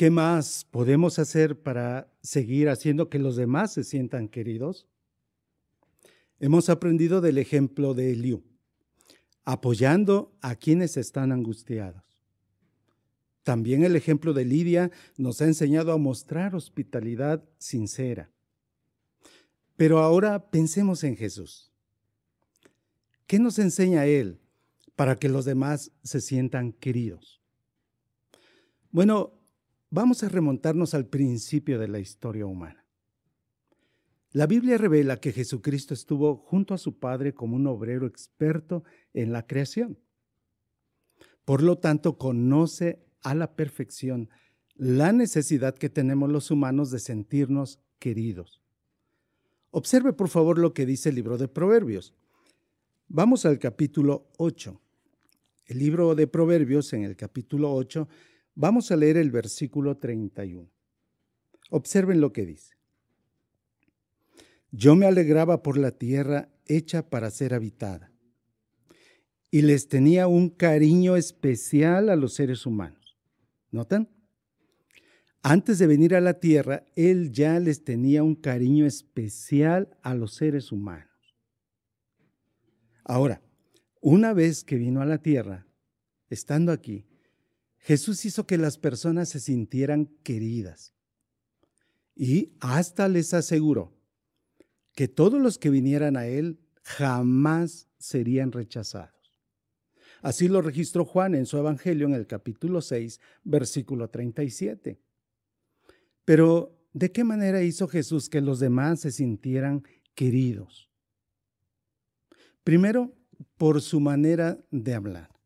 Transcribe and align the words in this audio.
¿Qué 0.00 0.08
más 0.08 0.64
podemos 0.70 1.18
hacer 1.18 1.60
para 1.60 2.10
seguir 2.22 2.70
haciendo 2.70 3.10
que 3.10 3.18
los 3.18 3.36
demás 3.36 3.74
se 3.74 3.84
sientan 3.84 4.28
queridos? 4.28 4.86
Hemos 6.38 6.70
aprendido 6.70 7.20
del 7.20 7.36
ejemplo 7.36 7.92
de 7.92 8.12
Eliú, 8.12 8.42
apoyando 9.44 10.32
a 10.40 10.54
quienes 10.54 10.96
están 10.96 11.32
angustiados. 11.32 12.02
También 13.42 13.84
el 13.84 13.94
ejemplo 13.94 14.32
de 14.32 14.46
Lidia 14.46 14.90
nos 15.18 15.42
ha 15.42 15.44
enseñado 15.44 15.92
a 15.92 15.98
mostrar 15.98 16.54
hospitalidad 16.54 17.44
sincera. 17.58 18.30
Pero 19.76 19.98
ahora 19.98 20.50
pensemos 20.50 21.04
en 21.04 21.14
Jesús. 21.14 21.70
¿Qué 23.26 23.38
nos 23.38 23.58
enseña 23.58 24.06
Él 24.06 24.40
para 24.96 25.16
que 25.16 25.28
los 25.28 25.44
demás 25.44 25.92
se 26.02 26.22
sientan 26.22 26.72
queridos? 26.72 27.42
Bueno, 28.92 29.39
vamos 29.90 30.22
a 30.22 30.28
remontarnos 30.28 30.94
al 30.94 31.06
principio 31.06 31.78
de 31.78 31.88
la 31.88 31.98
historia 31.98 32.46
humana. 32.46 32.84
La 34.32 34.46
Biblia 34.46 34.78
revela 34.78 35.16
que 35.16 35.32
Jesucristo 35.32 35.92
estuvo 35.92 36.36
junto 36.36 36.72
a 36.72 36.78
su 36.78 36.98
Padre 36.98 37.34
como 37.34 37.56
un 37.56 37.66
obrero 37.66 38.06
experto 38.06 38.84
en 39.12 39.32
la 39.32 39.46
creación. 39.46 39.98
Por 41.44 41.62
lo 41.62 41.78
tanto, 41.78 42.16
conoce 42.16 43.04
a 43.22 43.34
la 43.34 43.56
perfección 43.56 44.30
la 44.76 45.12
necesidad 45.12 45.74
que 45.74 45.90
tenemos 45.90 46.30
los 46.30 46.52
humanos 46.52 46.92
de 46.92 47.00
sentirnos 47.00 47.80
queridos. 47.98 48.62
Observe 49.72 50.12
por 50.12 50.28
favor 50.28 50.58
lo 50.58 50.72
que 50.74 50.86
dice 50.86 51.08
el 51.08 51.16
libro 51.16 51.36
de 51.36 51.48
Proverbios. 51.48 52.14
Vamos 53.08 53.44
al 53.44 53.58
capítulo 53.58 54.28
8. 54.38 54.80
El 55.66 55.78
libro 55.78 56.14
de 56.14 56.28
Proverbios 56.28 56.92
en 56.92 57.02
el 57.02 57.16
capítulo 57.16 57.74
8, 57.74 58.08
vamos 58.60 58.90
a 58.92 58.96
leer 58.96 59.16
el 59.16 59.30
versículo 59.30 59.96
31. 59.96 60.68
Observen 61.70 62.20
lo 62.20 62.32
que 62.32 62.44
dice. 62.44 62.74
Yo 64.70 64.94
me 64.94 65.06
alegraba 65.06 65.62
por 65.62 65.78
la 65.78 65.92
tierra 65.92 66.50
hecha 66.66 67.08
para 67.08 67.30
ser 67.30 67.54
habitada, 67.54 68.12
y 69.50 69.62
les 69.62 69.88
tenía 69.88 70.28
un 70.28 70.50
cariño 70.50 71.16
especial 71.16 72.08
a 72.08 72.14
los 72.14 72.34
seres 72.34 72.66
humanos 72.66 73.00
¿Notan? 73.72 74.08
Antes 75.42 75.78
de 75.78 75.86
venir 75.86 76.14
a 76.14 76.20
la 76.20 76.34
tierra, 76.34 76.84
Él 76.96 77.32
ya 77.32 77.58
les 77.58 77.82
tenía 77.82 78.22
un 78.22 78.34
cariño 78.34 78.84
especial 78.84 79.96
a 80.02 80.14
los 80.14 80.34
seres 80.34 80.70
humanos. 80.70 81.08
Ahora, 83.04 83.40
una 84.00 84.34
vez 84.34 84.64
que 84.64 84.76
vino 84.76 85.00
a 85.00 85.06
la 85.06 85.18
tierra, 85.18 85.66
estando 86.28 86.72
aquí, 86.72 87.09
Jesús 87.80 88.24
hizo 88.24 88.46
que 88.46 88.58
las 88.58 88.78
personas 88.78 89.28
se 89.30 89.40
sintieran 89.40 90.06
queridas. 90.22 90.94
Y 92.14 92.52
hasta 92.60 93.08
les 93.08 93.32
aseguró 93.34 93.96
que 94.94 95.08
todos 95.08 95.40
los 95.40 95.58
que 95.58 95.70
vinieran 95.70 96.16
a 96.16 96.26
Él 96.26 96.60
jamás 96.82 97.88
serían 97.98 98.52
rechazados. 98.52 99.14
Así 100.20 100.48
lo 100.48 100.60
registró 100.60 101.06
Juan 101.06 101.34
en 101.34 101.46
su 101.46 101.56
Evangelio 101.56 102.06
en 102.06 102.12
el 102.12 102.26
capítulo 102.26 102.82
6, 102.82 103.20
versículo 103.42 104.10
37. 104.10 105.00
Pero, 106.26 106.78
¿de 106.92 107.10
qué 107.10 107.24
manera 107.24 107.62
hizo 107.62 107.88
Jesús 107.88 108.28
que 108.28 108.42
los 108.42 108.60
demás 108.60 109.00
se 109.00 109.12
sintieran 109.12 109.82
queridos? 110.14 110.90
Primero, 112.62 113.14
por 113.56 113.80
su 113.80 114.00
manera 114.00 114.58
de 114.70 114.94
hablar. 114.94 115.39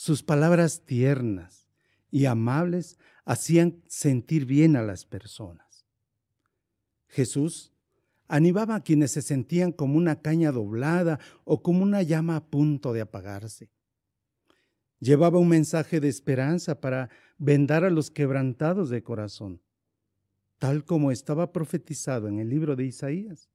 Sus 0.00 0.22
palabras 0.22 0.86
tiernas 0.86 1.68
y 2.10 2.24
amables 2.24 2.96
hacían 3.26 3.82
sentir 3.86 4.46
bien 4.46 4.74
a 4.76 4.82
las 4.82 5.04
personas. 5.04 5.84
Jesús 7.06 7.74
animaba 8.26 8.76
a 8.76 8.82
quienes 8.82 9.10
se 9.10 9.20
sentían 9.20 9.72
como 9.72 9.98
una 9.98 10.22
caña 10.22 10.52
doblada 10.52 11.20
o 11.44 11.62
como 11.62 11.82
una 11.82 12.00
llama 12.00 12.36
a 12.36 12.46
punto 12.46 12.94
de 12.94 13.02
apagarse. 13.02 13.68
Llevaba 15.00 15.38
un 15.38 15.48
mensaje 15.48 16.00
de 16.00 16.08
esperanza 16.08 16.80
para 16.80 17.10
vendar 17.36 17.84
a 17.84 17.90
los 17.90 18.10
quebrantados 18.10 18.88
de 18.88 19.02
corazón, 19.02 19.60
tal 20.58 20.86
como 20.86 21.12
estaba 21.12 21.52
profetizado 21.52 22.26
en 22.26 22.38
el 22.38 22.48
libro 22.48 22.74
de 22.74 22.86
Isaías. 22.86 23.50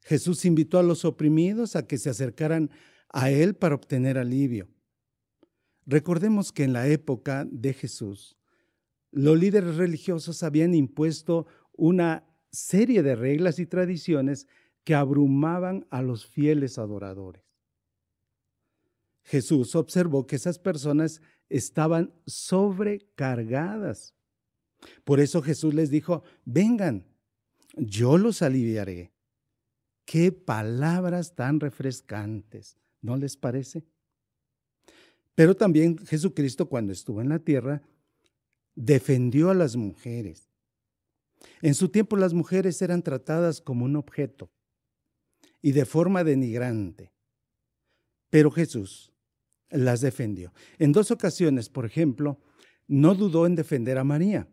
Jesús 0.00 0.44
invitó 0.44 0.80
a 0.80 0.82
los 0.82 1.04
oprimidos 1.04 1.76
a 1.76 1.86
que 1.86 1.98
se 1.98 2.10
acercaran 2.10 2.72
a 3.12 3.30
Él 3.30 3.54
para 3.54 3.74
obtener 3.74 4.18
alivio. 4.18 4.68
Recordemos 5.86 6.52
que 6.52 6.64
en 6.64 6.72
la 6.72 6.86
época 6.88 7.46
de 7.50 7.72
Jesús, 7.74 8.36
los 9.10 9.38
líderes 9.38 9.76
religiosos 9.76 10.42
habían 10.42 10.74
impuesto 10.74 11.46
una 11.72 12.24
serie 12.50 13.02
de 13.02 13.14
reglas 13.14 13.58
y 13.58 13.66
tradiciones 13.66 14.46
que 14.84 14.94
abrumaban 14.94 15.86
a 15.90 16.02
los 16.02 16.26
fieles 16.26 16.78
adoradores. 16.78 17.42
Jesús 19.24 19.74
observó 19.76 20.26
que 20.26 20.36
esas 20.36 20.58
personas 20.58 21.20
estaban 21.48 22.12
sobrecargadas. 22.26 24.14
Por 25.04 25.20
eso 25.20 25.42
Jesús 25.42 25.74
les 25.74 25.90
dijo, 25.90 26.24
vengan, 26.44 27.06
yo 27.76 28.18
los 28.18 28.42
aliviaré. 28.42 29.12
Qué 30.04 30.32
palabras 30.32 31.34
tan 31.36 31.60
refrescantes, 31.60 32.76
¿no 33.02 33.16
les 33.16 33.36
parece? 33.36 33.84
Pero 35.34 35.54
también 35.56 35.98
Jesucristo 35.98 36.68
cuando 36.68 36.92
estuvo 36.92 37.20
en 37.20 37.28
la 37.28 37.38
tierra 37.38 37.82
defendió 38.74 39.50
a 39.50 39.54
las 39.54 39.76
mujeres. 39.76 40.50
En 41.60 41.74
su 41.74 41.88
tiempo 41.88 42.16
las 42.16 42.32
mujeres 42.32 42.80
eran 42.80 43.02
tratadas 43.02 43.60
como 43.60 43.84
un 43.84 43.96
objeto 43.96 44.50
y 45.60 45.72
de 45.72 45.84
forma 45.84 46.24
denigrante. 46.24 47.12
Pero 48.30 48.50
Jesús 48.50 49.12
las 49.70 50.00
defendió. 50.00 50.52
En 50.78 50.92
dos 50.92 51.10
ocasiones, 51.10 51.68
por 51.68 51.86
ejemplo, 51.86 52.40
no 52.86 53.14
dudó 53.14 53.46
en 53.46 53.56
defender 53.56 53.98
a 53.98 54.04
María. 54.04 54.48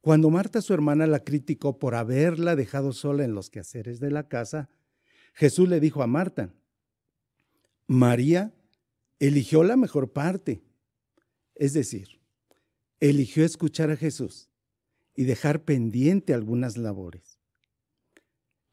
Cuando 0.00 0.30
Marta, 0.30 0.62
su 0.62 0.72
hermana, 0.74 1.06
la 1.06 1.24
criticó 1.24 1.78
por 1.78 1.94
haberla 1.94 2.56
dejado 2.56 2.92
sola 2.92 3.24
en 3.24 3.34
los 3.34 3.50
quehaceres 3.50 4.00
de 4.00 4.10
la 4.10 4.28
casa, 4.28 4.68
Jesús 5.34 5.68
le 5.68 5.80
dijo 5.80 6.02
a 6.02 6.06
Marta, 6.06 6.52
María 7.88 8.54
eligió 9.18 9.64
la 9.64 9.76
mejor 9.76 10.12
parte, 10.12 10.62
es 11.54 11.72
decir, 11.72 12.20
eligió 13.00 13.44
escuchar 13.44 13.90
a 13.90 13.96
Jesús 13.96 14.50
y 15.16 15.24
dejar 15.24 15.64
pendiente 15.64 16.34
algunas 16.34 16.76
labores. 16.76 17.40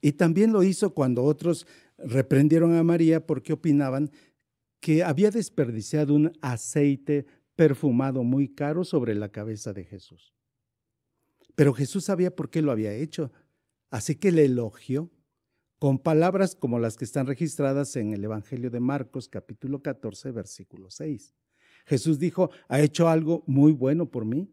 Y 0.01 0.11
también 0.11 0.51
lo 0.51 0.61
hizo 0.63 0.93
cuando 0.93 1.23
otros 1.23 1.65
reprendieron 1.97 2.75
a 2.75 2.83
María 2.83 3.25
porque 3.25 3.53
opinaban 3.53 4.11
que 4.81 5.03
había 5.03 5.31
desperdiciado 5.31 6.13
un 6.13 6.33
aceite 6.41 7.25
perfumado 7.55 8.23
muy 8.23 8.49
caro 8.49 8.83
sobre 8.83 9.15
la 9.15 9.29
cabeza 9.29 9.73
de 9.73 9.85
Jesús. 9.85 10.35
Pero 11.55 11.73
Jesús 11.73 12.03
sabía 12.03 12.35
por 12.35 12.49
qué 12.49 12.61
lo 12.61 12.71
había 12.71 12.93
hecho, 12.93 13.31
así 13.89 14.15
que 14.15 14.31
le 14.33 14.45
elogió 14.45 15.09
con 15.79 15.99
palabras 15.99 16.55
como 16.55 16.79
las 16.79 16.95
que 16.97 17.05
están 17.05 17.27
registradas 17.27 17.95
en 17.95 18.13
el 18.13 18.23
Evangelio 18.23 18.69
de 18.69 18.79
Marcos 18.79 19.27
capítulo 19.27 19.81
14 19.81 20.31
versículo 20.31 20.89
6. 20.89 21.35
Jesús 21.85 22.17
dijo, 22.17 22.49
ha 22.67 22.81
hecho 22.81 23.07
algo 23.09 23.43
muy 23.45 23.71
bueno 23.71 24.09
por 24.09 24.25
mí. 24.25 24.49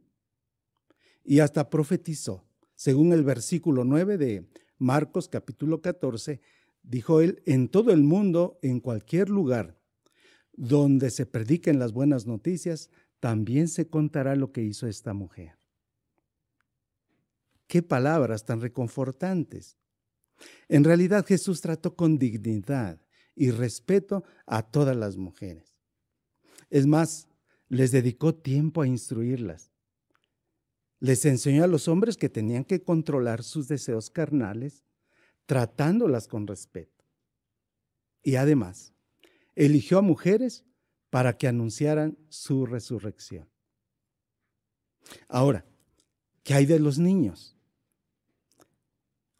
Y 1.24 1.40
hasta 1.40 1.70
profetizó, 1.70 2.44
según 2.74 3.12
el 3.12 3.22
versículo 3.22 3.84
9 3.84 4.18
de 4.18 4.48
Marcos 4.78 5.28
capítulo 5.28 5.80
14, 5.80 6.40
dijo 6.82 7.20
él, 7.20 7.42
en 7.46 7.68
todo 7.68 7.92
el 7.92 8.02
mundo, 8.02 8.58
en 8.62 8.80
cualquier 8.80 9.30
lugar 9.30 9.78
donde 10.52 11.10
se 11.10 11.24
prediquen 11.24 11.78
las 11.78 11.92
buenas 11.92 12.26
noticias, 12.26 12.90
también 13.20 13.68
se 13.68 13.88
contará 13.88 14.34
lo 14.36 14.52
que 14.52 14.62
hizo 14.62 14.86
esta 14.86 15.14
mujer. 15.14 15.52
Qué 17.68 17.82
palabras 17.82 18.44
tan 18.44 18.60
reconfortantes. 18.60 19.78
En 20.68 20.84
realidad 20.84 21.26
Jesús 21.26 21.60
trató 21.60 21.94
con 21.94 22.18
dignidad 22.18 23.00
y 23.34 23.50
respeto 23.50 24.24
a 24.46 24.62
todas 24.62 24.96
las 24.96 25.16
mujeres. 25.16 25.76
Es 26.70 26.86
más, 26.86 27.28
les 27.68 27.90
dedicó 27.90 28.34
tiempo 28.34 28.82
a 28.82 28.86
instruirlas. 28.86 29.72
Les 31.00 31.24
enseñó 31.24 31.64
a 31.64 31.66
los 31.66 31.88
hombres 31.88 32.16
que 32.16 32.28
tenían 32.28 32.64
que 32.64 32.82
controlar 32.82 33.42
sus 33.42 33.68
deseos 33.68 34.10
carnales, 34.10 34.84
tratándolas 35.46 36.28
con 36.28 36.46
respeto. 36.46 37.04
Y 38.22 38.36
además, 38.36 38.92
eligió 39.54 39.98
a 39.98 40.02
mujeres 40.02 40.64
para 41.10 41.36
que 41.36 41.48
anunciaran 41.48 42.16
su 42.28 42.64
resurrección. 42.66 43.48
Ahora, 45.28 45.64
¿qué 46.42 46.54
hay 46.54 46.66
de 46.66 46.78
los 46.78 46.98
niños? 46.98 47.56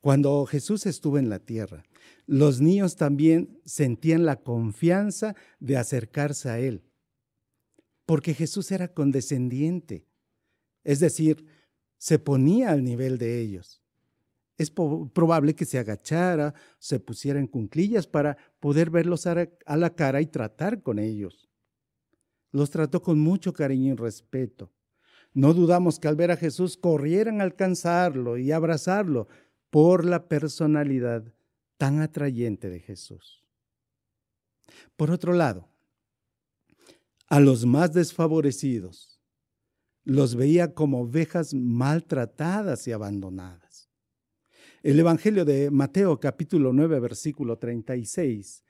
Cuando 0.03 0.45
Jesús 0.45 0.85
estuvo 0.85 1.17
en 1.17 1.31
la 1.31 1.39
tierra, 1.39 1.85
los 2.27 2.61
niños 2.61 2.97
también 2.97 3.59
sentían 3.65 4.27
la 4.27 4.37
confianza 4.37 5.35
de 5.61 5.79
acercarse 5.79 6.51
a 6.51 6.59
Él. 6.59 6.83
porque 8.05 8.35
Jesús 8.35 8.71
era 8.73 8.89
condescendiente, 8.89 10.07
es 10.85 10.99
decir, 11.01 11.47
se 11.99 12.19
ponía 12.19 12.73
al 12.73 12.83
nivel 12.85 13.17
de 13.17 13.41
ellos. 13.41 13.81
Es 14.59 14.71
probable 14.71 15.55
que 15.55 15.65
se 15.65 15.79
agachara, 15.79 16.53
se 16.79 16.99
pusiera 17.01 17.39
en 17.39 17.47
cunclillas 17.47 18.07
para 18.07 18.37
poder 18.61 18.91
verlos 18.91 19.27
a 19.27 19.77
la 19.77 19.95
cara 19.95 20.21
y 20.21 20.27
tratar 20.27 20.83
con 20.83 20.99
ellos. 20.99 21.49
Los 22.51 22.71
trató 22.71 23.01
con 23.01 23.19
mucho 23.21 23.53
cariño 23.53 23.95
y 23.95 23.97
respeto. 23.97 24.73
No 25.33 25.55
dudamos 25.55 25.99
que 25.99 26.09
al 26.09 26.17
ver 26.17 26.33
a 26.33 26.37
Jesús 26.37 26.77
corrieran 26.77 27.41
a 27.41 27.45
alcanzarlo 27.45 28.37
y 28.37 28.53
abrazarlo 28.53 29.29
por 29.73 30.05
la 30.05 30.29
personalidad 30.29 31.25
tan 31.79 32.03
atrayente 32.03 32.69
de 32.69 32.79
Jesús. 32.79 33.43
Por 34.97 35.11
otro 35.11 35.33
lado, 35.33 35.67
a 37.27 37.41
los 37.41 37.65
más 37.65 37.95
desfavorecidos 37.95 39.19
los 40.05 40.35
veía 40.35 40.75
como 40.75 41.01
ovejas 41.01 41.55
maltratadas 41.55 42.87
y 42.87 42.93
abandonadas. 42.93 43.89
El 44.83 45.01
Evangelio 45.01 45.47
de 45.47 45.71
Mateo 45.71 46.21
capítulo 46.21 46.75
9 46.75 47.01
versículo 47.01 47.57
36 47.57 48.65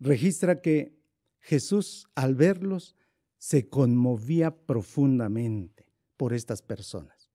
registra 0.00 0.62
que 0.62 0.96
Jesús 1.38 2.08
al 2.14 2.34
verlos 2.34 2.96
se 3.36 3.68
conmovía 3.68 4.56
profundamente 4.56 5.84
por 6.16 6.32
estas 6.32 6.62
personas. 6.62 7.30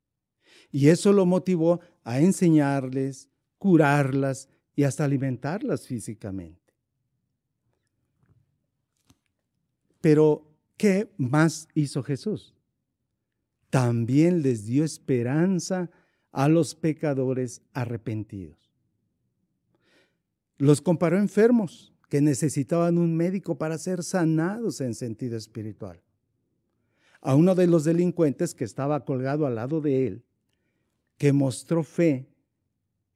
Y 0.71 0.87
eso 0.87 1.13
lo 1.13 1.27
motivó 1.27 1.81
a 2.03 2.19
enseñarles, 2.19 3.29
curarlas 3.57 4.49
y 4.75 4.83
hasta 4.83 5.05
alimentarlas 5.05 5.85
físicamente. 5.85 6.59
Pero, 10.01 10.47
¿qué 10.77 11.11
más 11.17 11.67
hizo 11.75 12.01
Jesús? 12.01 12.55
También 13.69 14.41
les 14.41 14.65
dio 14.65 14.83
esperanza 14.83 15.91
a 16.31 16.49
los 16.49 16.75
pecadores 16.75 17.61
arrepentidos. 17.73 18.71
Los 20.57 20.81
comparó 20.81 21.17
enfermos 21.17 21.93
que 22.09 22.21
necesitaban 22.21 22.97
un 22.97 23.15
médico 23.15 23.57
para 23.57 23.77
ser 23.77 24.03
sanados 24.03 24.81
en 24.81 24.95
sentido 24.95 25.37
espiritual. 25.37 26.01
A 27.21 27.35
uno 27.35 27.55
de 27.55 27.67
los 27.67 27.83
delincuentes 27.83 28.53
que 28.53 28.63
estaba 28.63 29.05
colgado 29.05 29.45
al 29.45 29.55
lado 29.55 29.79
de 29.79 30.07
él, 30.07 30.25
que 31.21 31.33
mostró 31.33 31.83
fe, 31.83 32.25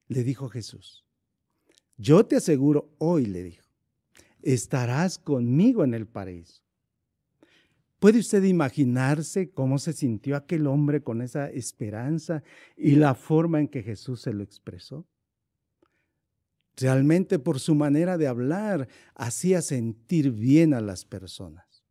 le 0.10 0.24
dijo 0.24 0.48
Jesús, 0.48 1.04
yo 1.98 2.24
te 2.24 2.36
aseguro 2.36 2.94
hoy, 3.00 3.26
le 3.26 3.42
dijo, 3.42 3.66
estarás 4.44 5.18
conmigo 5.18 5.84
en 5.84 5.96
el 5.96 6.06
paraíso. 6.06 6.62
¿Puede 7.98 8.20
usted 8.20 8.44
imaginarse 8.44 9.50
cómo 9.50 9.80
se 9.80 9.92
sintió 9.92 10.36
aquel 10.36 10.68
hombre 10.68 11.02
con 11.02 11.24
esa 11.24 11.50
esperanza 11.50 12.44
y 12.78 12.92
la 12.92 13.16
forma 13.16 13.60
en 13.60 13.68
que 13.68 13.82
Jesús 13.82 14.22
se 14.22 14.34
lo 14.34 14.44
expresó? 14.44 15.08
Realmente 16.78 17.40
por 17.40 17.60
su 17.60 17.74
manera 17.74 18.20
de 18.20 18.28
hablar 18.28 18.88
hacía 19.16 19.64
sentir 19.64 20.30
bien 20.30 20.76
a 20.76 20.80
las 20.80 21.06
personas. 21.06 21.84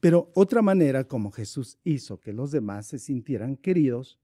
Pero 0.00 0.32
otra 0.34 0.62
manera 0.62 1.04
como 1.04 1.30
Jesús 1.30 1.78
hizo 1.84 2.18
que 2.18 2.32
los 2.32 2.50
demás 2.50 2.88
se 2.88 2.98
sintieran 2.98 3.56
queridos 3.56 4.18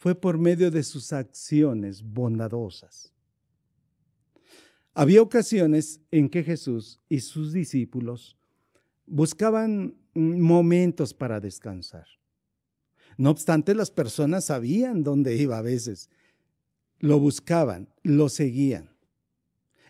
fue 0.00 0.14
por 0.14 0.38
medio 0.38 0.70
de 0.70 0.82
sus 0.82 1.12
acciones 1.12 2.02
bondadosas. 2.02 3.12
Había 4.94 5.20
ocasiones 5.20 6.00
en 6.10 6.30
que 6.30 6.42
Jesús 6.42 6.98
y 7.10 7.20
sus 7.20 7.52
discípulos 7.52 8.38
buscaban 9.04 9.94
momentos 10.14 11.12
para 11.12 11.38
descansar. 11.38 12.06
No 13.18 13.28
obstante, 13.28 13.74
las 13.74 13.90
personas 13.90 14.46
sabían 14.46 15.02
dónde 15.02 15.36
iba 15.36 15.58
a 15.58 15.62
veces 15.62 16.08
lo 16.98 17.18
buscaban, 17.18 17.90
lo 18.02 18.30
seguían. 18.30 18.96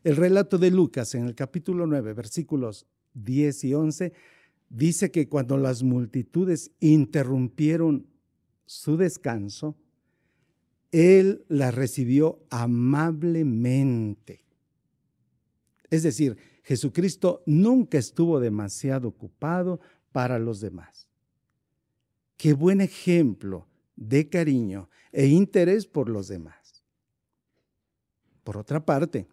El 0.03 0.17
relato 0.17 0.59
de 0.59 0.73
Lucas 0.73 1.15
en 1.15 1.27
el 1.27 1.37
capítulo 1.37 1.87
9, 1.87 2.15
versículos 2.15 2.89
10 3.15 3.63
y 3.63 3.75
11, 3.75 4.13
dice 4.71 5.13
que 5.13 5.29
cuando 5.29 5.56
las 5.56 5.85
multitudes 5.85 6.73
interrumpieron 6.81 8.09
su 8.67 8.97
descanso, 8.97 9.77
él 10.93 11.45
la 11.49 11.71
recibió 11.71 12.41
amablemente. 12.51 14.45
Es 15.89 16.03
decir, 16.03 16.37
Jesucristo 16.63 17.43
nunca 17.47 17.99
estuvo 17.99 18.41
demasiado 18.41 19.09
ocupado 19.09 19.81
para 20.13 20.39
los 20.39 20.61
demás. 20.61 21.09
Qué 22.37 22.53
buen 22.53 22.81
ejemplo 22.81 23.67
de 23.97 24.29
cariño 24.29 24.89
e 25.13 25.27
interés 25.27 25.87
por 25.87 26.09
los 26.09 26.29
demás. 26.29 26.85
Por 28.45 28.57
otra 28.57 28.85
parte, 28.85 29.27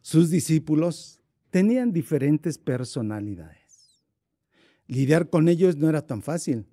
sus 0.00 0.30
discípulos 0.30 1.20
tenían 1.50 1.92
diferentes 1.92 2.58
personalidades. 2.58 4.04
Lidiar 4.86 5.28
con 5.28 5.48
ellos 5.48 5.76
no 5.76 5.88
era 5.88 6.06
tan 6.06 6.22
fácil. 6.22 6.66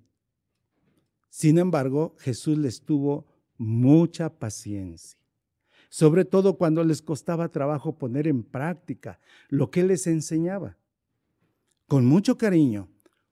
Sin 1.38 1.56
embargo, 1.58 2.16
Jesús 2.18 2.58
les 2.58 2.80
tuvo 2.80 3.24
mucha 3.58 4.40
paciencia, 4.40 5.20
sobre 5.88 6.24
todo 6.24 6.58
cuando 6.58 6.82
les 6.82 7.00
costaba 7.00 7.48
trabajo 7.52 7.96
poner 7.96 8.26
en 8.26 8.42
práctica 8.42 9.20
lo 9.48 9.70
que 9.70 9.84
les 9.84 10.08
enseñaba. 10.08 10.76
Con 11.86 12.06
mucho 12.06 12.36
cariño, 12.36 12.88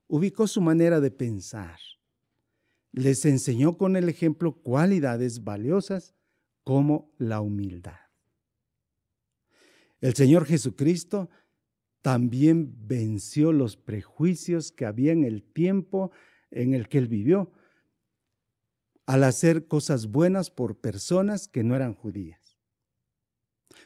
ubicó 0.06 0.46
su 0.46 0.60
manera 0.60 1.00
de 1.00 1.10
pensar. 1.10 1.80
Les 2.92 3.24
enseñó 3.24 3.76
con 3.76 3.96
el 3.96 4.08
ejemplo 4.08 4.52
cualidades 4.52 5.42
valiosas 5.42 6.14
como 6.62 7.10
la 7.18 7.40
humildad. 7.40 7.98
El 10.00 10.14
Señor 10.14 10.44
Jesucristo 10.44 11.28
también 12.02 12.72
venció 12.86 13.50
los 13.50 13.76
prejuicios 13.76 14.70
que 14.70 14.86
había 14.86 15.10
en 15.10 15.24
el 15.24 15.42
tiempo 15.42 16.12
en 16.52 16.72
el 16.72 16.88
que 16.88 16.98
él 16.98 17.08
vivió 17.08 17.50
al 19.06 19.24
hacer 19.24 19.66
cosas 19.66 20.06
buenas 20.06 20.50
por 20.50 20.78
personas 20.78 21.48
que 21.48 21.62
no 21.62 21.74
eran 21.74 21.94
judías. 21.94 22.58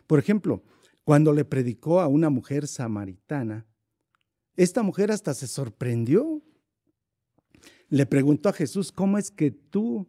Por 0.07 0.19
ejemplo, 0.19 0.65
cuando 1.05 1.33
le 1.33 1.45
predicó 1.45 2.01
a 2.01 2.09
una 2.09 2.31
mujer 2.31 2.67
samaritana, 2.67 3.67
esta 4.57 4.83
mujer 4.83 5.13
hasta 5.13 5.35
se 5.35 5.47
sorprendió. 5.47 6.43
Le 7.89 8.07
preguntó 8.07 8.49
a 8.49 8.53
Jesús, 8.53 8.93
¿cómo 8.93 9.19
es 9.19 9.31
que 9.31 9.51
tú 9.51 10.09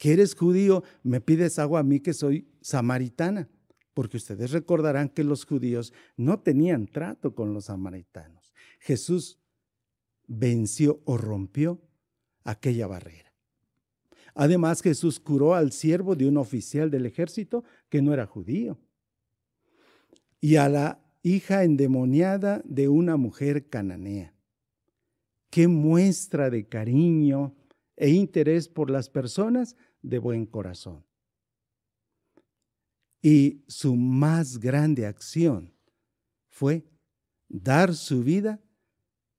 que 0.00 0.14
eres 0.14 0.34
judío, 0.34 0.82
me 1.02 1.20
pides 1.20 1.58
agua 1.58 1.80
a 1.80 1.82
mí 1.82 2.00
que 2.00 2.14
soy 2.14 2.48
samaritana, 2.62 3.50
porque 3.92 4.16
ustedes 4.16 4.50
recordarán 4.50 5.10
que 5.10 5.22
los 5.24 5.44
judíos 5.44 5.92
no 6.16 6.40
tenían 6.40 6.86
trato 6.86 7.34
con 7.34 7.52
los 7.52 7.66
samaritanos. 7.66 8.54
Jesús 8.78 9.38
venció 10.26 11.02
o 11.04 11.18
rompió 11.18 11.82
aquella 12.44 12.86
barrera. 12.86 13.29
Además, 14.34 14.82
Jesús 14.82 15.20
curó 15.20 15.54
al 15.54 15.72
siervo 15.72 16.16
de 16.16 16.26
un 16.26 16.36
oficial 16.36 16.90
del 16.90 17.06
ejército 17.06 17.64
que 17.88 18.02
no 18.02 18.12
era 18.12 18.26
judío 18.26 18.78
y 20.40 20.56
a 20.56 20.68
la 20.68 21.00
hija 21.22 21.64
endemoniada 21.64 22.62
de 22.64 22.88
una 22.88 23.16
mujer 23.16 23.68
cananea. 23.68 24.34
Qué 25.50 25.68
muestra 25.68 26.48
de 26.48 26.66
cariño 26.66 27.54
e 27.96 28.10
interés 28.10 28.68
por 28.68 28.90
las 28.90 29.10
personas 29.10 29.76
de 30.00 30.18
buen 30.18 30.46
corazón. 30.46 31.04
Y 33.20 33.64
su 33.68 33.96
más 33.96 34.58
grande 34.58 35.04
acción 35.04 35.74
fue 36.48 36.86
dar 37.48 37.94
su 37.94 38.22
vida 38.22 38.60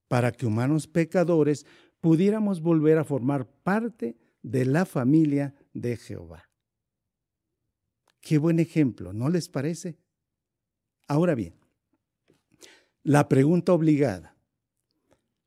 para 0.07 0.31
que 0.31 0.45
humanos 0.45 0.85
pecadores 0.87 1.65
pudiéramos 1.99 2.61
volver 2.61 2.97
a 2.99 3.03
formar 3.03 3.47
parte 3.47 4.17
de 4.41 4.65
la 4.65 4.85
familia 4.85 5.55
de 5.73 5.97
Jehová. 5.97 6.49
Qué 8.19 8.37
buen 8.37 8.59
ejemplo, 8.59 9.13
¿no 9.13 9.29
les 9.29 9.49
parece? 9.49 9.97
Ahora 11.07 11.35
bien, 11.35 11.55
la 13.03 13.27
pregunta 13.27 13.73
obligada, 13.73 14.35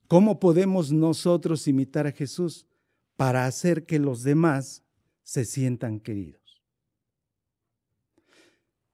¿cómo 0.09 0.41
podemos 0.41 0.93
nosotros 0.93 1.69
imitar 1.69 2.07
a 2.07 2.13
Jesús 2.13 2.67
para 3.17 3.47
hacer 3.47 3.87
que 3.87 3.99
los 3.99 4.23
demás 4.23 4.85
se 5.23 5.45
sientan 5.45 6.01
queridos. 6.01 6.63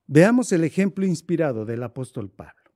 Veamos 0.07 0.53
el 0.53 0.65
ejemplo 0.65 1.07
inspirado 1.07 1.65
del 1.65 1.83
apóstol 1.83 2.31
Pablo, 2.31 2.73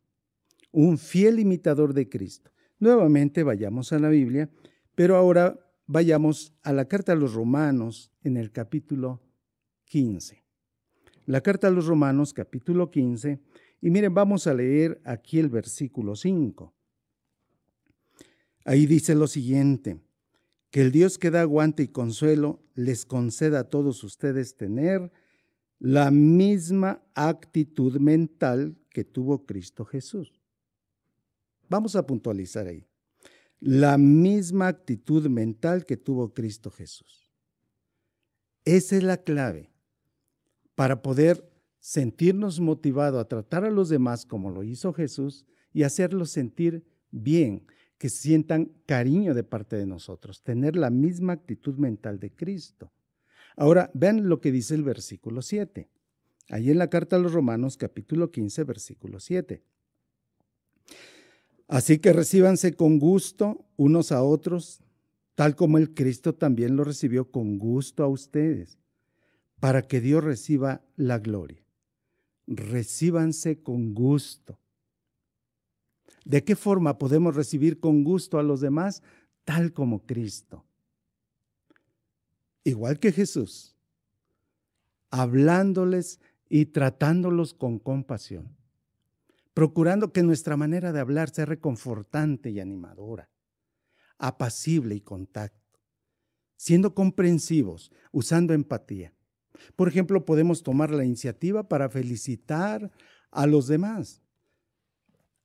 un 0.73 0.99
fiel 0.99 1.40
imitador 1.40 1.95
de 1.95 2.09
Cristo. 2.09 2.52
Nuevamente 2.78 3.43
vayamos 3.43 3.93
a 3.93 3.99
la 3.99 4.09
Biblia, 4.09 4.50
pero 4.95 5.16
ahora 5.16 5.59
vayamos 5.87 6.53
a 6.62 6.73
la 6.73 6.87
carta 6.87 7.12
a 7.12 7.17
los 7.17 7.35
romanos 7.35 8.11
en 8.23 8.37
el 8.37 8.50
capítulo 8.53 9.21
15. 9.87 10.43
La 11.26 11.41
carta 11.41 11.69
a 11.69 11.71
los 11.71 11.87
romanos 11.87 12.33
capítulo 12.33 12.91
15, 12.91 13.41
y 13.81 13.91
miren, 13.91 14.14
vamos 14.14 14.47
a 14.47 14.55
leer 14.55 15.00
aquí 15.05 15.38
el 15.38 15.49
versículo 15.49 16.17
5. 16.17 16.73
Ahí 18.64 18.87
dice 18.87 19.14
lo 19.14 19.26
siguiente, 19.26 20.00
que 20.71 20.81
el 20.81 20.91
Dios 20.91 21.19
que 21.19 21.31
da 21.31 21.43
aguante 21.43 21.83
y 21.83 21.88
consuelo 21.88 22.62
les 22.75 23.05
conceda 23.05 23.61
a 23.61 23.71
todos 23.71 24.03
ustedes 24.05 24.57
tener 24.57 25.12
la 25.79 26.11
misma 26.11 27.03
actitud 27.14 27.99
mental 27.99 28.76
que 28.91 29.05
tuvo 29.05 29.45
Cristo 29.45 29.85
Jesús. 29.85 30.41
Vamos 31.69 31.95
a 31.97 32.07
puntualizar 32.07 32.67
ahí. 32.67 32.87
La 33.66 33.97
misma 33.97 34.68
actitud 34.68 35.26
mental 35.30 35.87
que 35.87 35.97
tuvo 35.97 36.35
Cristo 36.35 36.71
Jesús. 36.71 37.30
Esa 38.66 38.97
es 38.97 39.02
la 39.02 39.16
clave 39.16 39.71
para 40.75 41.00
poder 41.00 41.50
sentirnos 41.80 42.61
motivados 42.61 43.18
a 43.18 43.26
tratar 43.26 43.64
a 43.64 43.71
los 43.71 43.88
demás 43.88 44.26
como 44.26 44.50
lo 44.50 44.64
hizo 44.64 44.92
Jesús 44.92 45.47
y 45.73 45.85
hacerlos 45.85 46.28
sentir 46.28 46.85
bien, 47.11 47.66
que 47.97 48.11
sientan 48.11 48.71
cariño 48.85 49.33
de 49.33 49.44
parte 49.44 49.76
de 49.76 49.87
nosotros, 49.87 50.42
tener 50.42 50.76
la 50.76 50.90
misma 50.90 51.33
actitud 51.33 51.76
mental 51.76 52.21
de 52.21 52.30
Cristo. 52.30 52.92
Ahora, 53.56 53.90
vean 53.94 54.28
lo 54.28 54.42
que 54.42 54.52
dice 54.52 54.75
el 54.75 54.83
versículo 54.83 55.40
7. 55.40 55.88
Ahí 56.50 56.71
en 56.71 56.76
la 56.76 56.90
carta 56.90 57.16
a 57.16 57.18
los 57.18 57.33
Romanos, 57.33 57.78
capítulo 57.78 58.30
15, 58.30 58.62
versículo 58.64 59.21
7. 59.21 59.62
Así 61.75 61.99
que 61.99 62.12
recíbanse 62.12 62.76
con 62.76 63.00
gusto 63.00 63.66
unos 63.76 64.12
a 64.12 64.23
otros, 64.23 64.81
tal 65.35 65.57
como 65.57 65.76
el 65.76 65.93
Cristo 65.93 66.33
también 66.33 66.76
lo 66.76 66.85
recibió 66.85 67.33
con 67.33 67.59
gusto 67.59 68.04
a 68.04 68.07
ustedes, 68.07 68.78
para 69.59 69.83
que 69.83 70.00
Dios 70.00 70.23
reciba 70.23 70.83
la 70.95 71.19
gloria. 71.19 71.66
Recíbanse 72.47 73.61
con 73.61 73.93
gusto. 73.93 74.57
¿De 76.25 76.45
qué 76.45 76.54
forma 76.54 76.97
podemos 76.97 77.35
recibir 77.35 77.81
con 77.81 78.04
gusto 78.04 78.38
a 78.38 78.45
los 78.45 78.61
demás? 78.61 79.02
Tal 79.43 79.73
como 79.73 80.07
Cristo. 80.07 80.64
Igual 82.62 83.00
que 83.00 83.11
Jesús, 83.11 83.75
hablándoles 85.11 86.21
y 86.49 86.66
tratándolos 86.66 87.52
con 87.52 87.81
compasión, 87.81 88.57
procurando 89.54 90.12
que 90.12 90.25
nuestra 90.25 90.56
manera 90.56 90.92
de 90.92 91.00
hablar 91.00 91.30
sea 91.30 91.46
reconfortante 91.46 92.50
y 92.50 92.61
animadora, 92.61 93.30
apacible 94.18 94.96
y 94.96 95.00
contacto, 95.00 95.80
siendo 96.56 96.94
comprensivos, 96.94 97.92
usando 98.12 98.52
empatía. 98.52 99.14
Por 99.76 99.88
ejemplo, 99.88 100.25
podemos 100.25 100.62
tomar 100.64 100.90
la 100.90 101.04
iniciativa 101.04 101.68
para 101.68 101.88
felicitar 101.88 102.90
a 103.30 103.46
los 103.46 103.68
demás. 103.68 104.20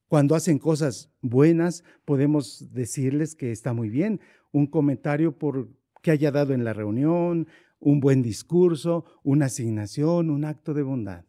Cuando 0.08 0.34
hacen 0.34 0.58
cosas 0.58 1.12
buenas, 1.22 1.84
podemos 2.04 2.74
decirles 2.74 3.36
que 3.36 3.52
está 3.52 3.74
muy 3.74 3.90
bien. 3.90 4.20
Un 4.52 4.66
comentario 4.66 5.38
por 5.38 5.70
que 6.02 6.10
haya 6.10 6.32
dado 6.32 6.54
en 6.54 6.64
la 6.64 6.74
reunión, 6.74 7.48
un 7.80 8.00
buen 8.00 8.24
discurso, 8.24 9.06
una 9.24 9.46
asignación, 9.46 10.32
un 10.32 10.46
acto 10.46 10.74
de 10.74 10.82
bondad. 10.82 11.29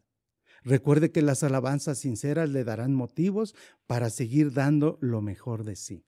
Recuerde 0.63 1.11
que 1.11 1.21
las 1.21 1.43
alabanzas 1.43 1.99
sinceras 1.99 2.49
le 2.49 2.63
darán 2.63 2.93
motivos 2.93 3.55
para 3.87 4.09
seguir 4.09 4.53
dando 4.53 4.97
lo 5.01 5.21
mejor 5.21 5.63
de 5.63 5.75
sí. 5.75 6.05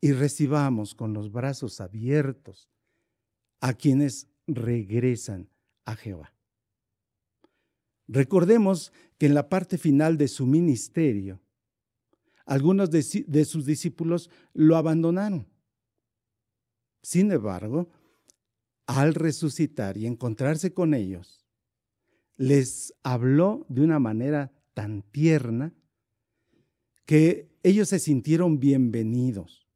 Y 0.00 0.12
recibamos 0.12 0.94
con 0.94 1.12
los 1.12 1.30
brazos 1.30 1.80
abiertos 1.80 2.70
a 3.60 3.74
quienes 3.74 4.26
regresan 4.46 5.48
a 5.84 5.94
Jehová. 5.94 6.34
Recordemos 8.08 8.92
que 9.18 9.26
en 9.26 9.34
la 9.34 9.48
parte 9.48 9.78
final 9.78 10.16
de 10.16 10.28
su 10.28 10.46
ministerio, 10.46 11.40
algunos 12.46 12.90
de, 12.90 13.24
de 13.28 13.44
sus 13.44 13.64
discípulos 13.64 14.30
lo 14.54 14.76
abandonaron. 14.76 15.46
Sin 17.02 17.30
embargo, 17.30 17.88
al 18.86 19.14
resucitar 19.14 19.96
y 19.96 20.06
encontrarse 20.06 20.72
con 20.72 20.94
ellos, 20.94 21.41
les 22.42 22.92
habló 23.04 23.64
de 23.68 23.82
una 23.82 24.00
manera 24.00 24.50
tan 24.74 25.02
tierna 25.02 25.72
que 27.06 27.48
ellos 27.62 27.90
se 27.90 28.00
sintieron 28.00 28.58
bienvenidos. 28.58 29.68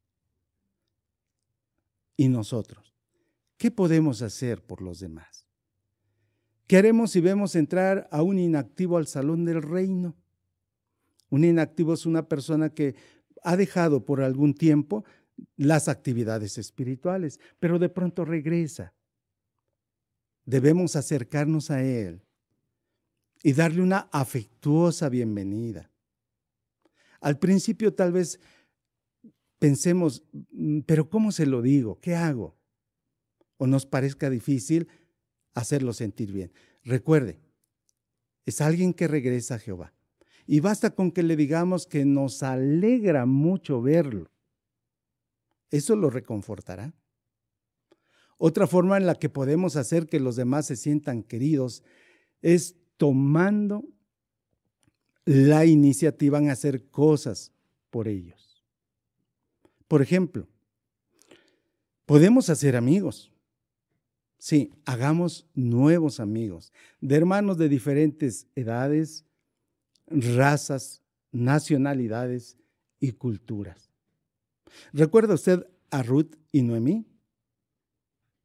¿Y 2.16 2.28
nosotros? 2.28 2.92
¿Qué 3.56 3.70
podemos 3.70 4.20
hacer 4.20 4.66
por 4.66 4.82
los 4.82 4.98
demás? 4.98 5.46
¿Qué 6.66 6.76
haremos 6.76 7.12
si 7.12 7.20
vemos 7.20 7.54
entrar 7.54 8.08
a 8.10 8.22
un 8.22 8.36
inactivo 8.36 8.96
al 8.96 9.06
salón 9.06 9.44
del 9.44 9.62
reino? 9.62 10.16
Un 11.30 11.44
inactivo 11.44 11.94
es 11.94 12.04
una 12.04 12.26
persona 12.26 12.70
que 12.70 12.96
ha 13.44 13.56
dejado 13.56 14.04
por 14.04 14.22
algún 14.22 14.54
tiempo 14.54 15.04
las 15.56 15.86
actividades 15.86 16.58
espirituales, 16.58 17.38
pero 17.60 17.78
de 17.78 17.90
pronto 17.90 18.24
regresa. 18.24 18.92
Debemos 20.44 20.96
acercarnos 20.96 21.70
a 21.70 21.84
Él 21.84 22.25
y 23.42 23.52
darle 23.52 23.82
una 23.82 24.08
afectuosa 24.12 25.08
bienvenida. 25.08 25.90
Al 27.20 27.38
principio 27.38 27.94
tal 27.94 28.12
vez 28.12 28.40
pensemos, 29.58 30.24
mm, 30.50 30.80
pero 30.80 31.08
¿cómo 31.08 31.32
se 31.32 31.46
lo 31.46 31.62
digo? 31.62 32.00
¿Qué 32.00 32.14
hago? 32.14 32.56
O 33.56 33.66
nos 33.66 33.86
parezca 33.86 34.30
difícil 34.30 34.88
hacerlo 35.54 35.92
sentir 35.92 36.32
bien. 36.32 36.52
Recuerde, 36.82 37.40
es 38.44 38.60
alguien 38.60 38.92
que 38.92 39.08
regresa 39.08 39.56
a 39.56 39.58
Jehová. 39.58 39.92
Y 40.46 40.60
basta 40.60 40.90
con 40.90 41.10
que 41.10 41.22
le 41.22 41.36
digamos 41.36 41.86
que 41.86 42.04
nos 42.04 42.42
alegra 42.42 43.26
mucho 43.26 43.82
verlo 43.82 44.30
eso 45.70 45.96
lo 45.96 46.10
reconfortará. 46.10 46.94
Otra 48.38 48.66
forma 48.66 48.96
en 48.96 49.06
la 49.06 49.14
que 49.14 49.30
podemos 49.30 49.76
hacer 49.76 50.06
que 50.06 50.20
los 50.20 50.36
demás 50.36 50.66
se 50.66 50.76
sientan 50.76 51.22
queridos 51.22 51.82
es 52.42 52.76
tomando 52.96 53.84
la 55.24 55.64
iniciativa 55.64 56.38
en 56.38 56.50
hacer 56.50 56.84
cosas 56.90 57.52
por 57.90 58.08
ellos. 58.08 58.64
Por 59.88 60.02
ejemplo, 60.02 60.46
podemos 62.04 62.48
hacer 62.48 62.76
amigos. 62.76 63.32
Sí, 64.38 64.72
hagamos 64.84 65.46
nuevos 65.54 66.20
amigos, 66.20 66.72
de 67.00 67.16
hermanos 67.16 67.58
de 67.58 67.68
diferentes 67.68 68.46
edades, 68.54 69.24
razas, 70.06 71.02
nacionalidades 71.32 72.56
y 73.00 73.12
culturas. 73.12 73.90
¿Recuerda 74.92 75.34
usted 75.34 75.66
a 75.90 76.02
Ruth 76.02 76.36
y 76.52 76.62
Noemí? 76.62 77.06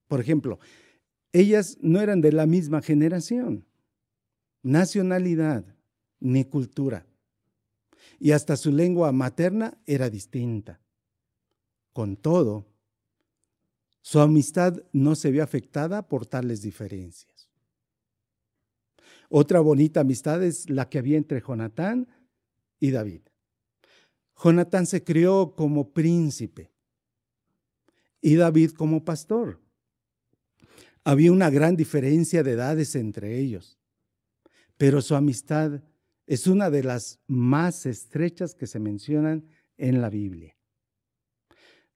Por 0.07 0.19
ejemplo, 0.19 0.59
ellas 1.33 1.77
no 1.81 2.01
eran 2.01 2.21
de 2.21 2.31
la 2.31 2.45
misma 2.45 2.81
generación, 2.81 3.65
nacionalidad 4.63 5.65
ni 6.19 6.45
cultura. 6.45 7.05
Y 8.19 8.31
hasta 8.31 8.55
su 8.55 8.71
lengua 8.71 9.11
materna 9.11 9.77
era 9.85 10.09
distinta. 10.09 10.79
Con 11.93 12.15
todo, 12.15 12.65
su 14.01 14.19
amistad 14.19 14.81
no 14.91 15.15
se 15.15 15.31
vio 15.31 15.43
afectada 15.43 16.07
por 16.07 16.25
tales 16.25 16.61
diferencias. 16.61 17.49
Otra 19.29 19.59
bonita 19.59 20.01
amistad 20.01 20.43
es 20.43 20.69
la 20.69 20.89
que 20.89 20.99
había 20.99 21.17
entre 21.17 21.41
Jonatán 21.41 22.07
y 22.79 22.91
David. 22.91 23.21
Jonatán 24.43 24.85
se 24.85 25.03
crió 25.03 25.53
como 25.55 25.93
príncipe 25.93 26.71
y 28.21 28.35
David 28.35 28.71
como 28.71 29.05
pastor. 29.05 29.59
Había 31.03 31.31
una 31.31 31.49
gran 31.49 31.75
diferencia 31.75 32.43
de 32.43 32.51
edades 32.51 32.95
entre 32.95 33.39
ellos, 33.39 33.79
pero 34.81 34.99
su 34.99 35.13
amistad 35.13 35.83
es 36.25 36.47
una 36.47 36.71
de 36.71 36.81
las 36.81 37.19
más 37.27 37.85
estrechas 37.85 38.55
que 38.55 38.65
se 38.65 38.79
mencionan 38.79 39.45
en 39.77 40.01
la 40.01 40.09
Biblia. 40.09 40.57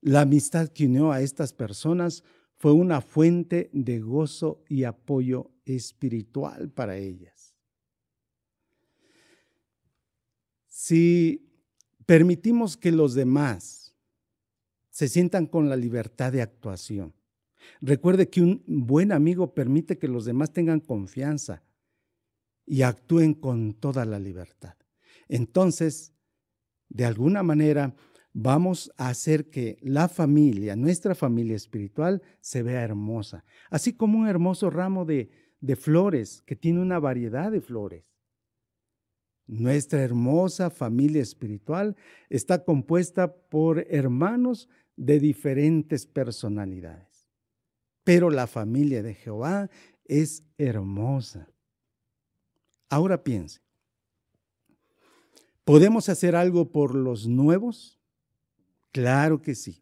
La 0.01 0.21
amistad 0.21 0.67
que 0.67 0.85
unió 0.85 1.11
a 1.11 1.21
estas 1.21 1.51
personas 1.51 2.23
fue 2.57 2.73
una 2.73 3.01
fuente 3.01 3.71
de 3.73 4.01
gozo 4.01 4.63
y 4.69 4.83
apoyo 4.83 5.49
espiritual 5.65 6.69
para 6.69 6.95
ellas. 6.95 7.55
Si 10.67 11.49
permitimos 12.05 12.77
que 12.77 12.91
los 12.91 13.15
demás 13.15 13.95
se 14.91 15.07
sientan 15.07 15.47
con 15.47 15.69
la 15.69 15.75
libertad 15.75 16.31
de 16.31 16.43
actuación. 16.43 17.15
Recuerde 17.81 18.29
que 18.29 18.41
un 18.41 18.63
buen 18.67 19.11
amigo 19.11 19.55
permite 19.55 19.97
que 19.97 20.07
los 20.07 20.25
demás 20.25 20.53
tengan 20.53 20.81
confianza 20.81 21.63
y 22.65 22.81
actúen 22.81 23.33
con 23.33 23.73
toda 23.73 24.05
la 24.05 24.19
libertad. 24.19 24.75
Entonces, 25.27 26.13
de 26.89 27.05
alguna 27.05 27.43
manera, 27.43 27.95
vamos 28.33 28.91
a 28.97 29.07
hacer 29.07 29.49
que 29.49 29.77
la 29.81 30.09
familia, 30.09 30.75
nuestra 30.75 31.15
familia 31.15 31.55
espiritual, 31.55 32.21
se 32.41 32.63
vea 32.63 32.83
hermosa, 32.83 33.45
así 33.69 33.93
como 33.93 34.19
un 34.19 34.27
hermoso 34.27 34.69
ramo 34.69 35.05
de, 35.05 35.31
flores 35.77 36.43
que 36.45 36.55
tiene 36.55 36.79
una 36.79 36.99
variedad 36.99 37.51
de 37.51 37.61
flores. 37.61 38.13
Nuestra 39.47 40.03
hermosa 40.03 40.69
familia 40.69 41.21
espiritual 41.21 41.95
está 42.29 42.63
compuesta 42.63 43.33
por 43.33 43.85
hermanos 43.89 44.69
de 44.95 45.19
diferentes 45.19 46.05
personalidades. 46.05 47.29
Pero 48.03 48.29
la 48.29 48.47
familia 48.47 49.01
de 49.01 49.15
Jehová 49.15 49.69
es 50.03 50.43
hermosa. 50.57 51.54
Ahora 52.89 53.23
piense, 53.23 53.61
¿podemos 55.63 56.09
hacer 56.09 56.35
algo 56.35 56.71
por 56.71 56.95
los 56.95 57.27
nuevos? 57.27 57.99
Claro 58.91 59.41
que 59.41 59.55
sí. 59.55 59.81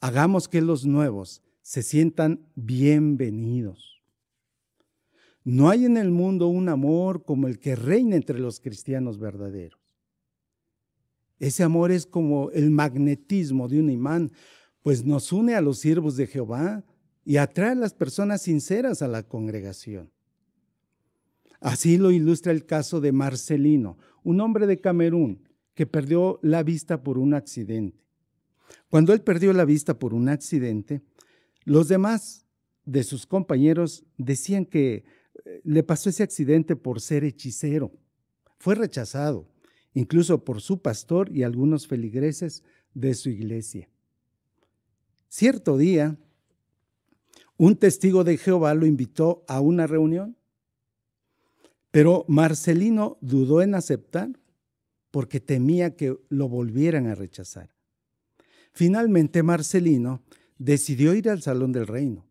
Hagamos 0.00 0.48
que 0.48 0.60
los 0.60 0.84
nuevos 0.84 1.42
se 1.62 1.82
sientan 1.82 2.46
bienvenidos. 2.54 4.02
No 5.44 5.68
hay 5.68 5.84
en 5.84 5.96
el 5.96 6.10
mundo 6.10 6.48
un 6.48 6.68
amor 6.68 7.24
como 7.24 7.48
el 7.48 7.58
que 7.58 7.76
reina 7.76 8.16
entre 8.16 8.38
los 8.38 8.60
cristianos 8.60 9.18
verdaderos. 9.18 9.80
Ese 11.38 11.62
amor 11.62 11.90
es 11.90 12.06
como 12.06 12.50
el 12.52 12.70
magnetismo 12.70 13.68
de 13.68 13.80
un 13.80 13.90
imán, 13.90 14.32
pues 14.82 15.04
nos 15.04 15.32
une 15.32 15.54
a 15.54 15.60
los 15.60 15.78
siervos 15.78 16.16
de 16.16 16.26
Jehová 16.26 16.84
y 17.24 17.36
atrae 17.36 17.72
a 17.72 17.74
las 17.74 17.92
personas 17.92 18.42
sinceras 18.42 19.02
a 19.02 19.08
la 19.08 19.22
congregación. 19.22 20.13
Así 21.64 21.96
lo 21.96 22.10
ilustra 22.10 22.52
el 22.52 22.66
caso 22.66 23.00
de 23.00 23.10
Marcelino, 23.10 23.96
un 24.22 24.42
hombre 24.42 24.66
de 24.66 24.82
Camerún 24.82 25.48
que 25.72 25.86
perdió 25.86 26.38
la 26.42 26.62
vista 26.62 27.02
por 27.02 27.16
un 27.16 27.32
accidente. 27.32 28.04
Cuando 28.90 29.14
él 29.14 29.22
perdió 29.22 29.50
la 29.54 29.64
vista 29.64 29.98
por 29.98 30.12
un 30.12 30.28
accidente, 30.28 31.00
los 31.64 31.88
demás 31.88 32.44
de 32.84 33.02
sus 33.02 33.24
compañeros 33.24 34.04
decían 34.18 34.66
que 34.66 35.04
eh, 35.46 35.62
le 35.64 35.82
pasó 35.82 36.10
ese 36.10 36.22
accidente 36.22 36.76
por 36.76 37.00
ser 37.00 37.24
hechicero. 37.24 37.92
Fue 38.58 38.74
rechazado, 38.74 39.48
incluso 39.94 40.44
por 40.44 40.60
su 40.60 40.82
pastor 40.82 41.34
y 41.34 41.44
algunos 41.44 41.86
feligreses 41.86 42.62
de 42.92 43.14
su 43.14 43.30
iglesia. 43.30 43.88
Cierto 45.30 45.78
día, 45.78 46.18
un 47.56 47.76
testigo 47.76 48.22
de 48.22 48.36
Jehová 48.36 48.74
lo 48.74 48.84
invitó 48.84 49.46
a 49.48 49.62
una 49.62 49.86
reunión, 49.86 50.36
pero 51.94 52.24
Marcelino 52.26 53.18
dudó 53.20 53.62
en 53.62 53.76
aceptar 53.76 54.28
porque 55.12 55.38
temía 55.38 55.94
que 55.94 56.18
lo 56.28 56.48
volvieran 56.48 57.06
a 57.06 57.14
rechazar. 57.14 57.72
Finalmente 58.72 59.44
Marcelino 59.44 60.20
decidió 60.58 61.14
ir 61.14 61.30
al 61.30 61.40
Salón 61.40 61.70
del 61.70 61.86
Reino 61.86 62.26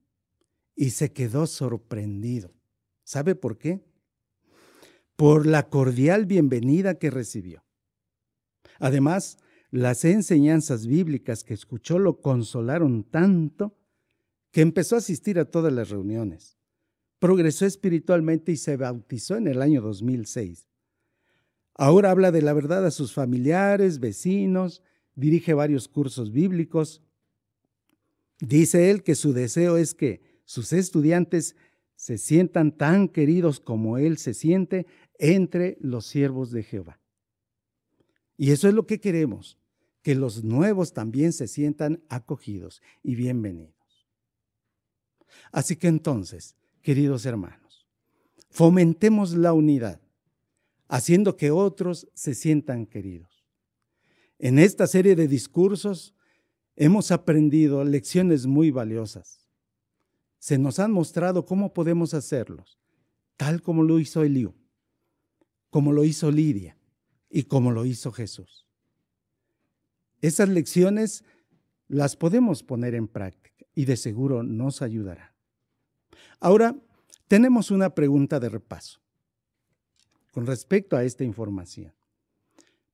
y 0.75 0.89
se 0.89 1.13
quedó 1.13 1.47
sorprendido. 1.47 2.53
¿Sabe 3.05 3.35
por 3.35 3.57
qué? 3.57 3.85
Por 5.15 5.45
la 5.47 5.69
cordial 5.69 6.25
bienvenida 6.25 6.95
que 6.95 7.09
recibió. 7.09 7.63
Además, 8.79 9.37
las 9.71 10.03
enseñanzas 10.03 10.87
bíblicas 10.87 11.45
que 11.45 11.53
escuchó 11.53 11.99
lo 11.99 12.19
consolaron 12.19 13.05
tanto 13.05 13.77
que 14.51 14.59
empezó 14.59 14.95
a 14.95 14.97
asistir 14.97 15.39
a 15.39 15.45
todas 15.45 15.71
las 15.71 15.89
reuniones. 15.89 16.57
Progresó 17.23 17.65
espiritualmente 17.65 18.51
y 18.51 18.57
se 18.57 18.75
bautizó 18.75 19.37
en 19.37 19.47
el 19.47 19.61
año 19.61 19.79
2006. 19.79 20.67
Ahora 21.73 22.11
habla 22.11 22.33
de 22.33 22.41
la 22.41 22.51
verdad 22.51 22.85
a 22.85 22.91
sus 22.91 23.13
familiares, 23.13 24.01
vecinos, 24.01 24.83
dirige 25.15 25.53
varios 25.53 25.87
cursos 25.87 26.33
bíblicos. 26.33 27.01
Dice 28.41 28.91
él 28.91 29.03
que 29.03 29.15
su 29.15 29.31
deseo 29.31 29.77
es 29.77 29.95
que 29.95 30.41
sus 30.43 30.73
estudiantes 30.73 31.55
se 31.95 32.17
sientan 32.17 32.75
tan 32.75 33.07
queridos 33.07 33.61
como 33.61 33.97
él 33.97 34.17
se 34.17 34.33
siente 34.33 34.85
entre 35.17 35.77
los 35.79 36.05
siervos 36.05 36.51
de 36.51 36.63
Jehová. 36.63 36.99
Y 38.35 38.51
eso 38.51 38.67
es 38.67 38.73
lo 38.73 38.85
que 38.85 38.99
queremos, 38.99 39.57
que 40.01 40.13
los 40.13 40.43
nuevos 40.43 40.91
también 40.91 41.31
se 41.31 41.47
sientan 41.47 42.03
acogidos 42.09 42.81
y 43.01 43.15
bienvenidos. 43.15 44.09
Así 45.53 45.77
que 45.77 45.87
entonces, 45.87 46.57
queridos 46.83 47.25
hermanos, 47.25 47.87
fomentemos 48.51 49.33
la 49.33 49.53
unidad, 49.53 49.99
haciendo 50.87 51.37
que 51.37 51.49
otros 51.49 52.07
se 52.13 52.35
sientan 52.35 52.85
queridos. 52.85 53.43
En 54.37 54.59
esta 54.59 54.85
serie 54.85 55.15
de 55.15 55.27
discursos 55.27 56.13
hemos 56.75 57.11
aprendido 57.11 57.83
lecciones 57.85 58.45
muy 58.45 58.69
valiosas. 58.69 59.47
Se 60.37 60.57
nos 60.57 60.77
han 60.79 60.91
mostrado 60.91 61.45
cómo 61.45 61.73
podemos 61.73 62.13
hacerlos, 62.13 62.77
tal 63.37 63.61
como 63.61 63.83
lo 63.83 63.99
hizo 63.99 64.23
Eliú, 64.23 64.53
como 65.69 65.93
lo 65.93 66.03
hizo 66.03 66.29
Lidia 66.29 66.77
y 67.29 67.43
como 67.43 67.71
lo 67.71 67.85
hizo 67.85 68.11
Jesús. 68.11 68.67
Esas 70.21 70.49
lecciones 70.49 71.23
las 71.87 72.17
podemos 72.17 72.61
poner 72.61 72.93
en 72.93 73.07
práctica 73.07 73.65
y 73.73 73.85
de 73.85 73.95
seguro 73.95 74.43
nos 74.43 74.81
ayudarán. 74.81 75.32
Ahora, 76.43 76.75
tenemos 77.29 77.71
una 77.71 77.95
pregunta 77.95 78.37
de 78.37 78.49
repaso 78.49 78.99
con 80.31 80.45
respecto 80.45 80.97
a 80.97 81.05
esta 81.05 81.23
información. 81.23 81.93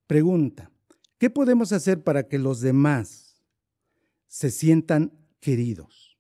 Pregunta, 0.06 0.70
¿qué 1.18 1.32
podemos 1.32 1.72
hacer 1.72 2.04
para 2.04 2.28
que 2.28 2.38
los 2.38 2.62
demás 2.62 3.42
se 4.28 4.52
sientan 4.52 5.12
queridos? 5.40 6.16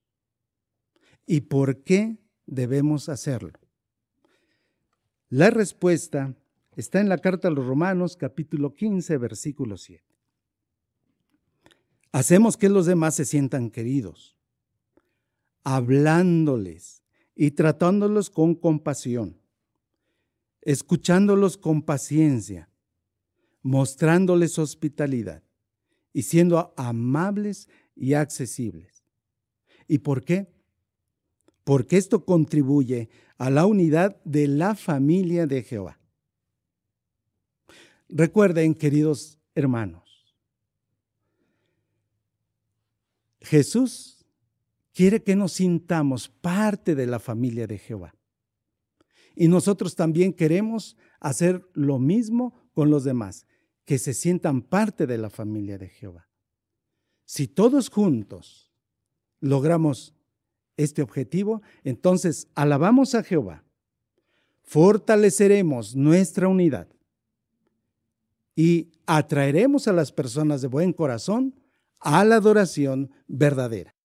¿Y 1.27 1.41
por 1.41 1.83
qué 1.83 2.17
debemos 2.47 3.09
hacerlo? 3.09 3.59
La 5.29 5.51
respuesta 5.51 6.33
está 6.75 6.99
en 6.99 7.09
la 7.09 7.19
carta 7.19 7.49
a 7.49 7.51
los 7.51 7.67
Romanos 7.67 8.17
capítulo 8.17 8.73
15, 8.73 9.17
versículo 9.19 9.77
7. 9.77 10.03
Hacemos 12.11 12.57
que 12.57 12.69
los 12.69 12.87
demás 12.87 13.13
se 13.13 13.25
sientan 13.25 13.69
queridos, 13.69 14.35
hablándoles 15.63 16.98
y 17.41 17.51
tratándolos 17.51 18.29
con 18.29 18.53
compasión, 18.53 19.39
escuchándolos 20.59 21.55
con 21.55 21.81
paciencia, 21.81 22.67
mostrándoles 23.61 24.59
hospitalidad 24.59 25.41
y 26.11 26.23
siendo 26.23 26.73
amables 26.75 27.69
y 27.95 28.13
accesibles. 28.13 29.05
¿Y 29.87 29.99
por 29.99 30.25
qué? 30.25 30.51
Porque 31.63 31.95
esto 31.95 32.25
contribuye 32.25 33.07
a 33.37 33.49
la 33.49 33.65
unidad 33.65 34.21
de 34.25 34.45
la 34.49 34.75
familia 34.75 35.47
de 35.47 35.63
Jehová. 35.63 35.97
Recuerden, 38.09 38.75
queridos 38.75 39.39
hermanos, 39.55 40.35
Jesús 43.39 44.18
quiere 44.99 45.23
que 45.23 45.37
nos 45.37 45.53
sintamos 45.53 46.27
parte 46.27 46.93
de 46.93 47.07
la 47.07 47.19
familia 47.19 47.67
de 47.67 47.77
Jehová. 47.77 48.13
Y 49.33 49.47
nosotros 49.47 49.95
también 49.95 50.33
queremos 50.33 50.97
hacer 51.21 51.65
lo 51.71 51.99
mismo 51.99 52.53
con 52.73 52.89
los 52.89 53.05
demás, 53.05 53.47
que 53.85 53.97
se 53.97 54.13
sientan 54.13 54.61
parte 54.61 55.07
de 55.07 55.17
la 55.17 55.29
familia 55.29 55.77
de 55.77 55.87
Jehová. 55.87 56.27
Si 57.23 57.47
todos 57.47 57.89
juntos 57.89 58.73
logramos 59.39 60.13
este 60.75 61.01
objetivo, 61.01 61.61
entonces 61.85 62.49
alabamos 62.53 63.15
a 63.15 63.23
Jehová, 63.23 63.63
fortaleceremos 64.63 65.95
nuestra 65.95 66.49
unidad 66.49 66.89
y 68.53 68.91
atraeremos 69.05 69.87
a 69.87 69.93
las 69.93 70.11
personas 70.11 70.59
de 70.61 70.67
buen 70.67 70.91
corazón 70.91 71.55
a 72.01 72.25
la 72.25 72.35
adoración 72.35 73.11
verdadera. 73.29 73.95